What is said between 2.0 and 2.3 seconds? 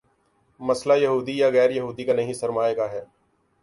کا